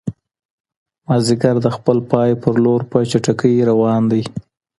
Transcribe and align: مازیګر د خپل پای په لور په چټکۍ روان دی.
مازیګر 1.07 1.55
د 1.61 1.67
خپل 1.75 1.97
پای 2.11 2.31
په 2.41 2.49
لور 2.63 2.81
په 2.91 2.97
چټکۍ 3.09 3.55
روان 3.69 4.01
دی. 4.11 4.23